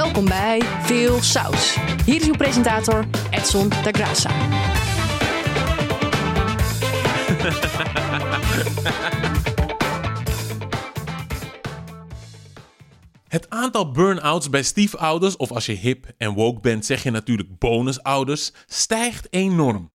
[0.00, 1.76] Welkom bij Veel Saus.
[2.04, 4.30] Hier is uw presentator Edson da Graça.
[13.28, 17.58] Het aantal burn-outs bij stiefouders, of als je hip en woke bent, zeg je natuurlijk
[17.58, 19.90] bonusouders, stijgt enorm.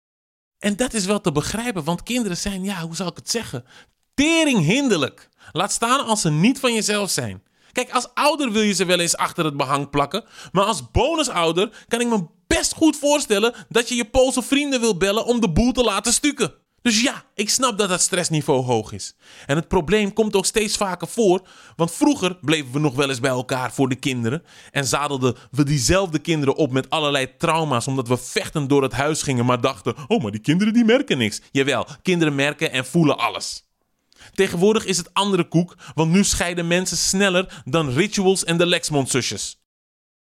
[0.60, 3.66] En dat is wel te begrijpen, want kinderen zijn, ja, hoe zal ik het zeggen,
[4.14, 5.30] teringhinderlijk.
[5.52, 7.44] Laat staan als ze niet van jezelf zijn.
[7.76, 11.86] Kijk, als ouder wil je ze wel eens achter het behang plakken, maar als bonusouder
[11.88, 15.52] kan ik me best goed voorstellen dat je je Poolse vrienden wil bellen om de
[15.52, 16.54] boel te laten stukken.
[16.82, 19.16] Dus ja, ik snap dat het stressniveau hoog is.
[19.46, 23.20] En het probleem komt ook steeds vaker voor, want vroeger bleven we nog wel eens
[23.20, 28.08] bij elkaar voor de kinderen en zadelden we diezelfde kinderen op met allerlei trauma's omdat
[28.08, 31.42] we vechtend door het huis gingen, maar dachten: "Oh, maar die kinderen die merken niks."
[31.52, 33.65] Jawel, kinderen merken en voelen alles.
[34.36, 39.64] Tegenwoordig is het andere koek, want nu scheiden mensen sneller dan Rituals en de Lexmond-zusjes.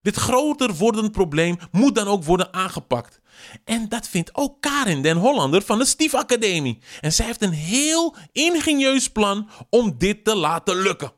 [0.00, 3.20] Dit groter wordend probleem moet dan ook worden aangepakt.
[3.64, 6.82] En dat vindt ook Karin den Hollander van de Stief Academie.
[7.00, 11.12] En zij heeft een heel ingenieus plan om dit te laten lukken.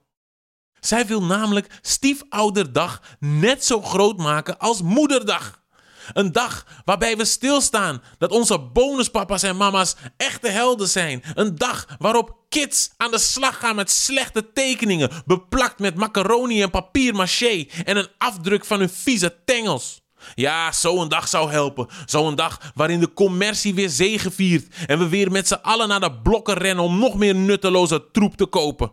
[0.81, 5.65] Zij wil namelijk Stiefouderdag net zo groot maken als Moederdag.
[6.13, 11.23] Een dag waarbij we stilstaan dat onze bonuspapa's en mama's echte helden zijn.
[11.35, 16.71] Een dag waarop kids aan de slag gaan met slechte tekeningen, beplakt met macaroni en
[16.71, 20.05] papier-maché en een afdruk van hun vieze tengels.
[20.35, 21.87] Ja, zo'n dag zou helpen.
[22.07, 26.21] Zo'n dag waarin de commercie weer zegeviert en we weer met z'n allen naar de
[26.23, 28.93] blokken rennen om nog meer nutteloze troep te kopen.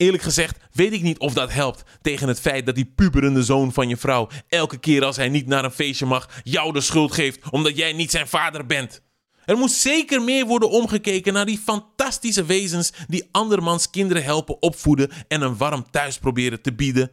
[0.00, 3.72] Eerlijk gezegd weet ik niet of dat helpt tegen het feit dat die puberende zoon
[3.72, 7.12] van je vrouw elke keer als hij niet naar een feestje mag jou de schuld
[7.12, 9.02] geeft omdat jij niet zijn vader bent.
[9.44, 15.10] Er moet zeker meer worden omgekeken naar die fantastische wezens die andermans kinderen helpen opvoeden
[15.28, 17.10] en een warm thuis proberen te bieden,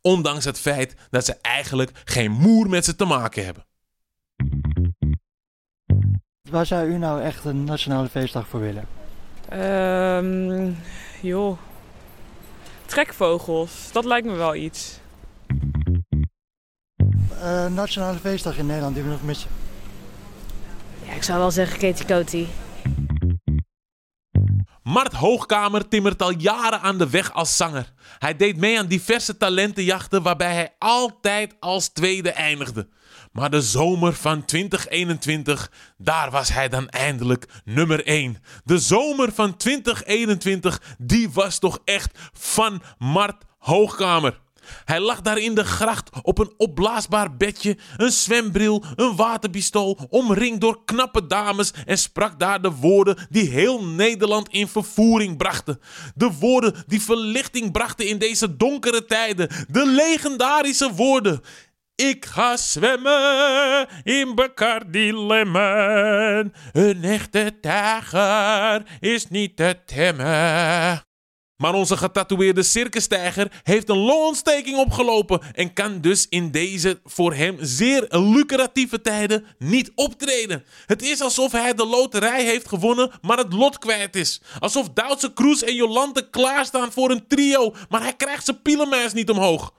[0.00, 3.66] ondanks het feit dat ze eigenlijk geen moer met ze te maken hebben.
[6.50, 8.84] Waar zou u nou echt een nationale feestdag voor willen?
[9.48, 10.72] Ehm,
[11.22, 11.58] joh.
[12.88, 14.98] Trekvogels, dat lijkt me wel iets.
[17.32, 19.50] Uh, nationale feestdag in Nederland die we nog missen.
[21.06, 22.46] Ja, ik zou wel zeggen Katie Coty.
[24.82, 27.92] Mart Hoogkamer timmert al jaren aan de weg als zanger.
[28.18, 32.88] Hij deed mee aan diverse talentenjachten waarbij hij altijd als tweede eindigde.
[33.32, 38.36] Maar de zomer van 2021, daar was hij dan eindelijk nummer 1.
[38.64, 44.38] De zomer van 2021, die was toch echt van Mart Hoogkamer.
[44.84, 50.60] Hij lag daar in de gracht op een opblaasbaar bedje, een zwembril, een waterpistool, omringd
[50.60, 55.80] door knappe dames en sprak daar de woorden die heel Nederland in vervoering brachten.
[56.14, 59.48] De woorden die verlichting brachten in deze donkere tijden.
[59.68, 61.40] De legendarische woorden.
[62.06, 66.52] Ik ga zwemmen in Bacardi Lemon.
[66.72, 71.02] Een echte tijger is niet te temmen.
[71.56, 77.56] Maar onze getatoeëerde circustijger heeft een longontsteking opgelopen en kan dus in deze voor hem
[77.60, 80.64] zeer lucratieve tijden niet optreden.
[80.86, 84.40] Het is alsof hij de loterij heeft gewonnen, maar het lot kwijt is.
[84.58, 89.30] Alsof Duitse Kroes en Jolante klaarstaan voor een trio, maar hij krijgt zijn pielenmeis niet
[89.30, 89.72] omhoog.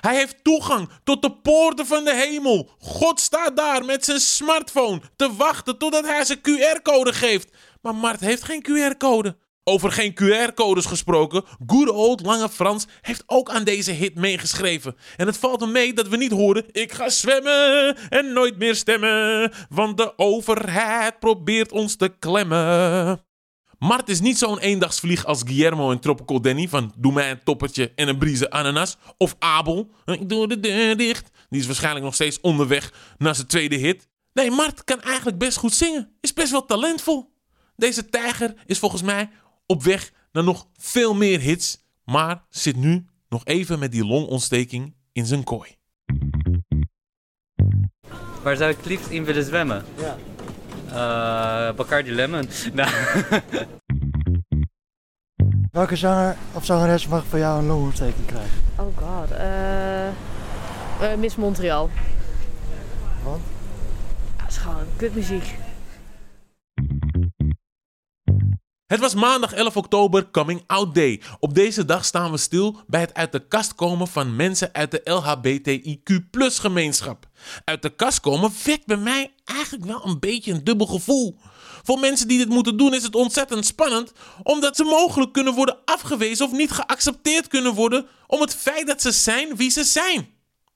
[0.00, 2.70] Hij heeft toegang tot de poorten van de hemel.
[2.78, 7.48] God staat daar met zijn smartphone te wachten totdat hij zijn QR-code geeft.
[7.82, 9.36] Maar Mart heeft geen QR-code.
[9.68, 14.96] Over geen QR-codes gesproken, good old Lange Frans heeft ook aan deze hit meegeschreven.
[15.16, 18.74] En het valt me mee dat we niet horen: Ik ga zwemmen en nooit meer
[18.74, 23.25] stemmen, want de overheid probeert ons te klemmen.
[23.78, 27.92] Mart is niet zo'n eendagsvlieg als Guillermo en Tropical Danny van Doe mij een toppertje
[27.94, 28.96] en een brieze ananas.
[29.16, 31.30] Of Abel, ik doe de deur dicht.
[31.48, 34.08] Die is waarschijnlijk nog steeds onderweg naar zijn tweede hit.
[34.32, 36.10] Nee, Mart kan eigenlijk best goed zingen.
[36.20, 37.34] Is best wel talentvol.
[37.76, 39.30] Deze tijger is volgens mij
[39.66, 44.94] op weg naar nog veel meer hits, maar zit nu nog even met die longontsteking
[45.12, 45.76] in zijn kooi.
[48.42, 49.84] Waar zou ik het liefst in willen zwemmen?
[49.98, 50.16] Ja.
[50.88, 52.48] Uh, Bacardi Lemon.
[52.72, 52.90] Nou.
[55.72, 58.60] Welke zanger of zangeres mag van jou een longontsteking krijgen?
[58.76, 59.30] Oh god.
[59.30, 61.90] Uh, Miss Montreal.
[63.24, 63.42] Want?
[64.36, 65.54] Ja, dat is gewoon kutmuziek.
[68.86, 71.20] Het was maandag 11 oktober, Coming Out Day.
[71.40, 74.90] Op deze dag staan we stil bij het uit de kast komen van mensen uit
[74.90, 76.24] de LHBTIQ
[76.60, 77.26] gemeenschap.
[77.64, 81.38] Uit de kast komen wekt bij mij eigenlijk wel een beetje een dubbel gevoel.
[81.82, 84.12] Voor mensen die dit moeten doen is het ontzettend spannend,
[84.42, 89.02] omdat ze mogelijk kunnen worden afgewezen of niet geaccepteerd kunnen worden om het feit dat
[89.02, 90.28] ze zijn wie ze zijn.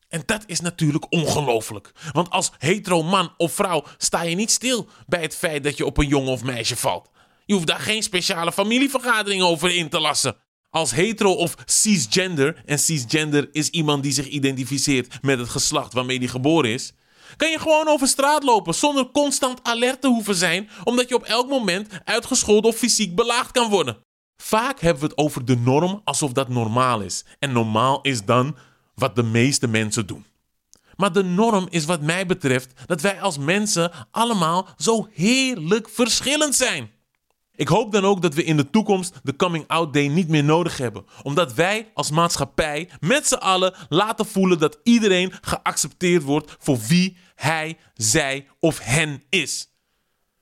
[0.09, 1.93] En dat is natuurlijk ongelooflijk.
[2.13, 5.87] Want als hetero man of vrouw sta je niet stil bij het feit dat je
[5.87, 7.09] op een jongen of meisje valt.
[7.51, 10.37] Je hoeft daar geen speciale familievergadering over in te lassen.
[10.69, 16.19] Als hetero of cisgender, en cisgender is iemand die zich identificeert met het geslacht waarmee
[16.19, 16.93] die geboren is,
[17.37, 21.23] kan je gewoon over straat lopen zonder constant alert te hoeven zijn, omdat je op
[21.23, 23.97] elk moment uitgescholden of fysiek belaagd kan worden.
[24.43, 27.25] Vaak hebben we het over de norm alsof dat normaal is.
[27.39, 28.57] En normaal is dan
[28.95, 30.25] wat de meeste mensen doen.
[30.97, 36.55] Maar de norm is wat mij betreft dat wij als mensen allemaal zo heerlijk verschillend
[36.55, 36.99] zijn.
[37.61, 40.45] Ik hoop dan ook dat we in de toekomst de Coming Out Day niet meer
[40.45, 41.05] nodig hebben.
[41.23, 47.17] Omdat wij als maatschappij met z'n allen laten voelen dat iedereen geaccepteerd wordt voor wie
[47.35, 49.73] hij, zij of hen is.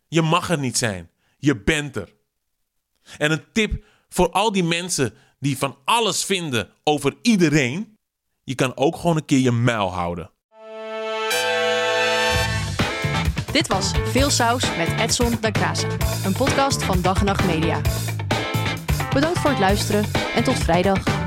[0.09, 1.11] Je mag er niet zijn.
[1.38, 2.15] Je bent er.
[3.17, 7.97] En een tip voor al die mensen die van alles vinden over iedereen.
[8.44, 10.31] Je kan ook gewoon een keer je muil houden.
[13.58, 15.87] Dit was Veel Saus met Edson da Graça,
[16.25, 17.81] een podcast van Dag en Nacht Media.
[19.12, 21.18] Bedankt voor het luisteren en tot vrijdag.